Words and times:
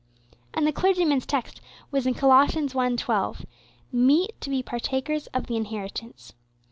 And 0.55 0.65
the 0.65 0.71
clergyman's 0.71 1.27
text 1.27 1.61
was 1.91 2.07
in 2.07 2.15
Colossians 2.15 2.73
1:12, 2.73 3.45
"Meet 3.91 4.41
to 4.41 4.49
be 4.49 4.63
partakers 4.63 5.27
of 5.27 5.45
the 5.45 5.55
inheritance." 5.57 6.33